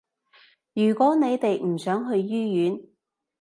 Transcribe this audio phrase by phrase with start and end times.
[0.73, 2.81] 如果你哋唔想去醫院